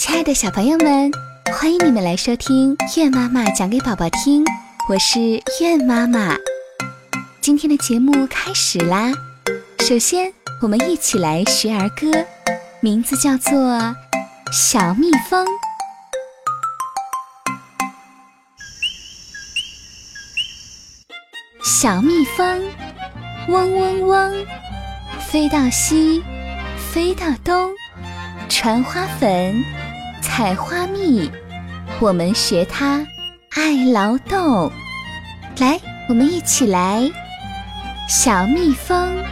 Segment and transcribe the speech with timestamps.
[0.00, 1.12] 亲爱的小朋友们，
[1.52, 4.42] 欢迎你们来收听月妈妈讲给宝宝听，
[4.88, 5.20] 我是
[5.60, 6.34] 月妈妈。
[7.42, 9.12] 今天的节目开始啦！
[9.80, 10.32] 首先，
[10.62, 12.10] 我们一起来学儿歌，
[12.80, 13.52] 名字叫做
[14.50, 15.46] 《小蜜蜂》。
[21.62, 22.62] 小蜜蜂，
[23.48, 24.46] 嗡嗡嗡，
[25.30, 26.22] 飞到西，
[26.90, 27.70] 飞到东，
[28.48, 29.62] 传花粉。
[30.20, 31.30] 采花蜜，
[32.00, 33.06] 我们学它
[33.50, 34.70] 爱劳动。
[35.58, 37.10] 来，我们一起来。
[38.08, 39.22] 小蜜蜂，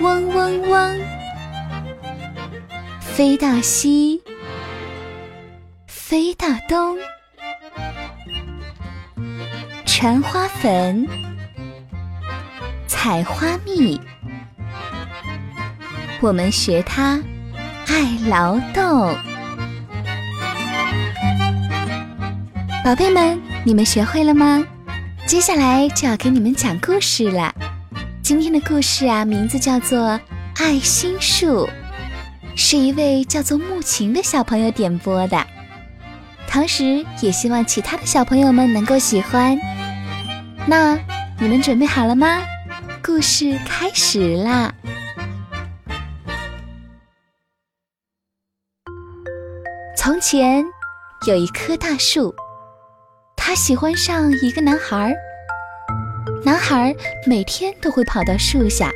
[0.00, 1.00] 嗡嗡嗡，
[3.00, 4.22] 飞到西，
[5.86, 6.96] 飞到东，
[9.84, 11.06] 传花粉，
[12.86, 14.00] 采花蜜，
[16.20, 17.20] 我们学它。
[17.86, 19.16] 爱劳动，
[22.84, 24.64] 宝贝们，你们学会了吗？
[25.26, 27.54] 接下来就要给你们讲故事了。
[28.22, 29.98] 今天的故事啊，名字叫做
[30.56, 31.66] 《爱心树》，
[32.56, 35.46] 是一位叫做木琴的小朋友点播的，
[36.48, 39.56] 同时也希望其他的小朋友们能够喜欢。
[40.66, 40.98] 那
[41.38, 42.42] 你们准备好了吗？
[43.02, 44.74] 故事开始啦！
[50.06, 50.64] 从前
[51.26, 52.32] 有一棵大树，
[53.34, 55.12] 它喜欢上一个男孩儿。
[56.44, 56.94] 男孩
[57.26, 58.88] 每天都会跑到树下，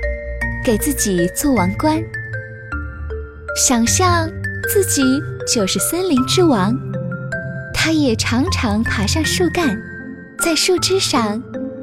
[0.65, 2.01] 给自己做王冠，
[3.57, 4.31] 想象
[4.73, 5.03] 自己
[5.53, 6.79] 就是森林之王。
[7.75, 9.77] 他也常常爬上树干，
[10.39, 11.43] 在树枝上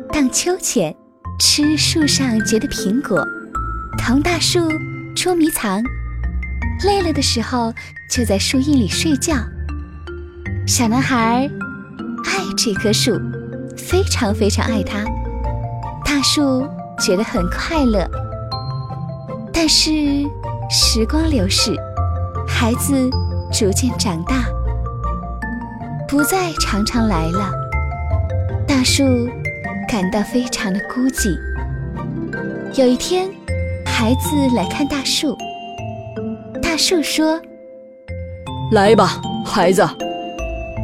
[0.09, 0.95] 荡秋千，
[1.37, 3.27] 吃树上结的苹果，
[3.97, 4.71] 同大树
[5.13, 5.83] 捉迷藏。
[6.83, 7.73] 累了的时候，
[8.09, 9.35] 就在树荫里睡觉。
[10.67, 11.49] 小男孩
[12.25, 13.19] 爱这棵树，
[13.77, 15.03] 非常非常爱它。
[16.05, 16.67] 大树
[16.99, 18.07] 觉得很快乐。
[19.51, 19.91] 但是
[20.69, 21.75] 时光流逝，
[22.47, 23.09] 孩子
[23.51, 24.45] 逐渐长大，
[26.07, 27.51] 不再常常来了。
[28.67, 29.27] 大树
[29.87, 31.35] 感到非常的孤寂。
[32.75, 33.29] 有一天，
[33.85, 35.35] 孩子来看大树。
[36.77, 37.41] 树说
[38.71, 39.85] ：“来吧，孩子，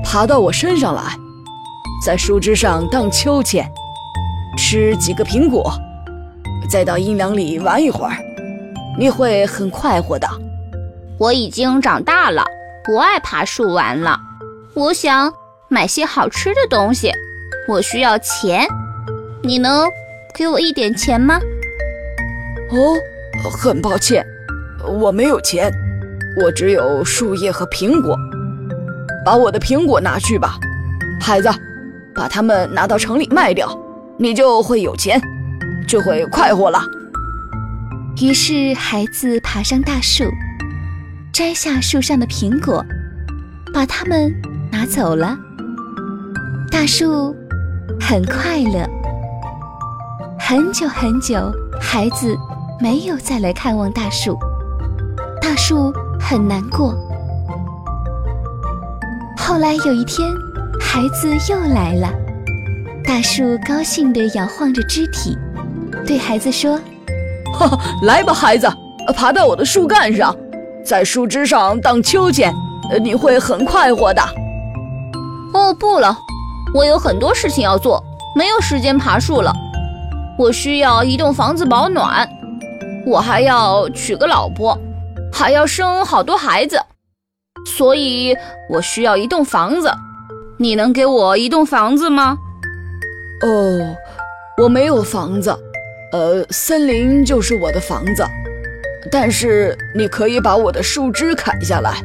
[0.03, 1.03] 爬到我身上来，
[2.03, 3.69] 在树枝上荡秋千，
[4.57, 5.71] 吃几个苹果，
[6.67, 8.17] 再到阴凉里玩一会儿，
[8.97, 10.27] 你会很快活的。”
[11.19, 12.43] 我已经长大了，
[12.83, 14.19] 不爱爬树玩了。
[14.73, 15.31] 我想
[15.69, 17.11] 买些好吃的东西，
[17.67, 18.67] 我需要钱，
[19.43, 19.87] 你能
[20.35, 21.39] 给我一点钱吗？
[22.71, 22.97] 哦，
[23.51, 24.25] 很抱歉，
[24.99, 25.71] 我没有钱。
[26.35, 28.17] 我只有树叶和苹果，
[29.23, 30.57] 把我的苹果拿去吧，
[31.21, 31.49] 孩子，
[32.15, 33.69] 把它们拿到城里卖掉，
[34.17, 35.21] 你就会有钱，
[35.87, 36.81] 就会快活了。
[38.19, 40.23] 于是，孩子爬上大树，
[41.31, 42.83] 摘下树上的苹果，
[43.71, 44.33] 把它们
[44.71, 45.37] 拿走了。
[46.71, 47.35] 大树
[47.99, 48.89] 很快乐。
[50.39, 52.35] 很久很久，孩子
[52.81, 54.35] 没有再来看望大树，
[55.39, 55.93] 大树。
[56.33, 56.95] 很难过。
[59.37, 60.27] 后来有一天，
[60.81, 62.09] 孩子又来了，
[63.05, 65.37] 大树高兴地摇晃着肢体，
[66.07, 66.79] 对孩子说
[67.53, 68.67] ：“哈，来吧，孩子，
[69.15, 70.35] 爬到我的树干上，
[70.83, 72.51] 在树枝上荡秋千，
[73.03, 74.19] 你会很快活的。”
[75.53, 76.17] 哦，不了，
[76.73, 78.03] 我有很多事情要做，
[78.35, 79.53] 没有时间爬树了。
[80.39, 82.27] 我需要一栋房子保暖，
[83.05, 84.75] 我还要娶个老婆。
[85.33, 86.79] 还要生好多孩子，
[87.65, 88.37] 所以
[88.69, 89.91] 我需要一栋房子。
[90.59, 92.37] 你能给我一栋房子吗？
[93.41, 93.97] 哦，
[94.61, 95.53] 我没有房子，
[96.11, 98.23] 呃，森林就是我的房子。
[99.11, 101.95] 但是你可以把我的树枝砍下来，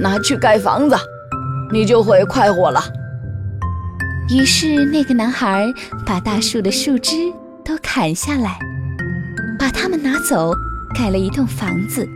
[0.00, 0.96] 拿去盖房子，
[1.72, 2.82] 你就会快活了。
[4.28, 5.72] 于是那个男孩
[6.04, 7.32] 把大树的树枝
[7.64, 8.58] 都砍下来，
[9.58, 10.52] 把它们拿走，
[10.94, 12.06] 盖了一栋房子。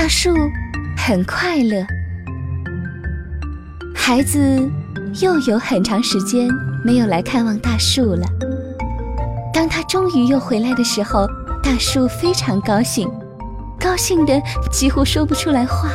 [0.00, 0.32] 大树
[0.96, 1.84] 很快乐，
[3.92, 4.38] 孩子
[5.20, 6.48] 又有很长时间
[6.84, 8.24] 没有来看望大树了。
[9.52, 11.26] 当他终于又回来的时候，
[11.64, 13.10] 大树非常高兴，
[13.80, 14.40] 高兴的
[14.70, 15.90] 几乎说不出来话。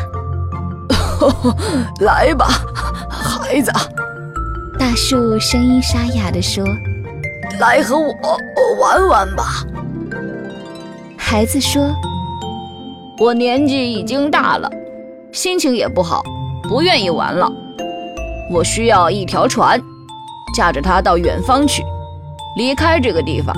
[2.04, 2.50] 来吧，
[3.10, 3.72] 孩子，
[4.78, 6.62] 大树声音沙哑地说
[7.58, 8.14] ：“来和我
[8.82, 9.64] 玩玩吧。”
[11.16, 11.90] 孩子说。
[13.24, 14.70] 我年纪已经大了，
[15.32, 16.22] 心情也不好，
[16.64, 17.50] 不愿意玩了。
[18.52, 19.82] 我需要一条船，
[20.54, 21.82] 驾着它到远方去，
[22.58, 23.56] 离开这个地方。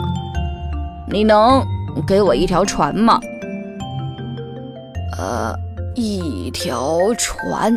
[1.10, 1.66] 你能
[2.06, 3.20] 给我一条船吗？
[5.18, 5.52] 呃，
[5.96, 7.76] 一条船。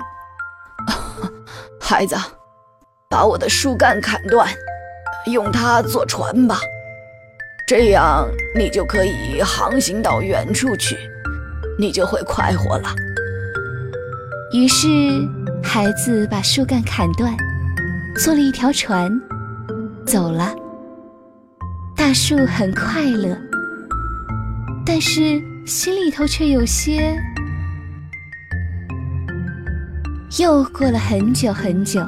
[1.80, 2.14] 孩子，
[3.08, 4.46] 把我的树干砍断，
[5.32, 6.60] 用它做船吧。
[7.66, 10.98] 这样你就可以航行到远处去，
[11.78, 12.88] 你就会快活了。
[14.52, 14.88] 于是，
[15.62, 17.36] 孩子把树干砍断，
[18.16, 19.10] 做了一条船，
[20.04, 20.54] 走了。
[21.94, 23.36] 大树很快乐，
[24.84, 27.16] 但是心里头却有些……
[30.38, 32.00] 又过了很久很久，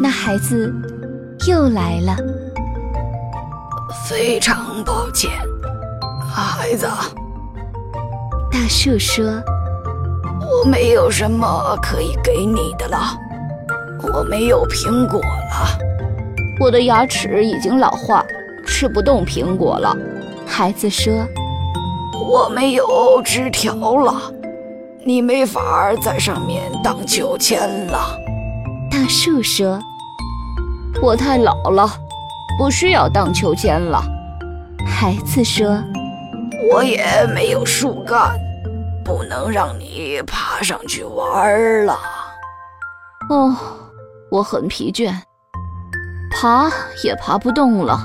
[0.00, 0.72] 那孩子
[1.46, 2.16] 又来了。
[4.08, 5.30] 非常抱歉，
[6.28, 6.86] 孩子。
[8.52, 9.24] 大树说
[10.44, 12.98] ：“我没有什么可以给你的了，
[14.12, 15.78] 我没有苹果了，
[16.60, 18.24] 我的牙齿已经老化，
[18.66, 19.96] 吃不动苹果了。”
[20.46, 21.26] 孩子说
[22.28, 24.14] ：“我没有枝条了，
[25.04, 28.16] 你没法在上面荡秋千了。”
[28.92, 29.80] 大树说
[31.02, 31.90] ：“我太老了。”
[32.58, 34.04] 不需要荡秋千了，
[34.86, 35.82] 孩子说
[36.70, 37.04] ：“我也
[37.34, 38.38] 没有树干，
[39.04, 41.98] 不能让你爬上去玩了。”
[43.30, 43.56] 哦，
[44.30, 45.14] 我很疲倦，
[46.30, 46.70] 爬
[47.02, 47.98] 也爬不动了。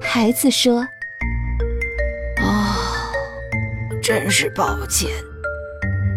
[0.00, 0.86] 孩子说
[2.42, 2.76] ：“啊，
[4.02, 5.10] 真是抱歉。”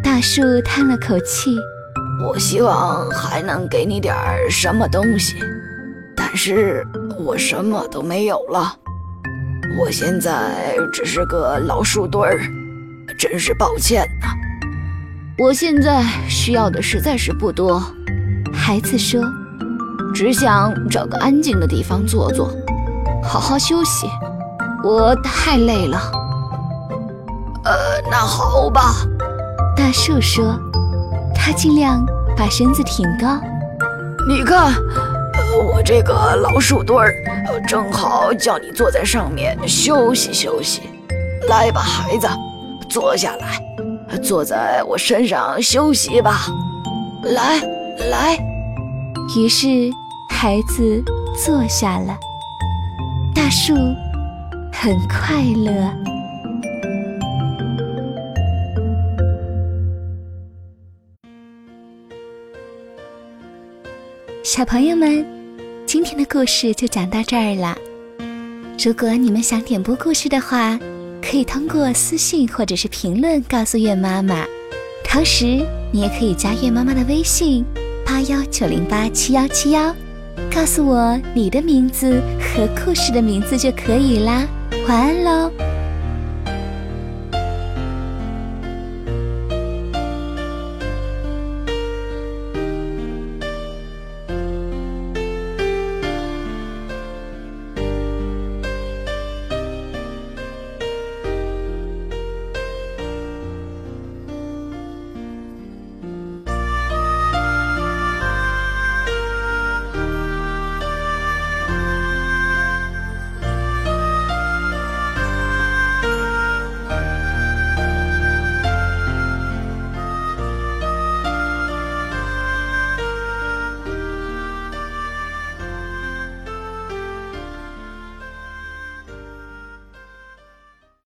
[0.04, 1.56] 大树叹了口气
[2.24, 4.16] ：“我希望还能给你点
[4.50, 5.36] 什么东西。”
[6.16, 6.86] 但是
[7.18, 8.76] 我什么都没有了，
[9.78, 12.40] 我现在只是个老树墩儿，
[13.18, 14.28] 真是抱歉呐。
[15.38, 17.84] 我现在需要的实在是不多，
[18.54, 19.22] 孩子说，
[20.14, 22.50] 只想找个安静的地方坐坐，
[23.22, 24.08] 好好休息。
[24.84, 26.00] 我太累了。
[27.66, 27.74] 呃，
[28.10, 28.94] 那好吧，
[29.76, 30.58] 大树说，
[31.34, 32.06] 他尽量
[32.38, 33.38] 把身子挺高。
[34.28, 34.74] 你看。
[35.58, 37.16] 我这个老树墩儿，
[37.68, 40.82] 正好叫你坐在上面休息休息。
[41.48, 42.28] 来吧，孩子，
[42.90, 46.48] 坐下来，坐在我身上休息吧。
[47.24, 47.60] 来，
[48.10, 48.38] 来。
[49.38, 49.90] 于是
[50.30, 51.04] 孩子
[51.44, 52.18] 坐下了。
[53.34, 53.74] 大树
[54.72, 55.92] 很快乐。
[64.44, 65.35] 小朋友们。
[65.96, 67.74] 今天的故事就讲到这儿了。
[68.84, 70.78] 如果你们想点播故事的话，
[71.22, 74.44] 可以通过私信或者是评论告诉月妈妈。
[75.06, 75.46] 同时，
[75.94, 77.64] 你也可以加月妈妈的微信
[78.06, 79.96] 八幺九零八七幺七幺，
[80.54, 84.46] 告诉我你的名字和故事的名字就可以啦。
[84.90, 85.50] 晚安喽。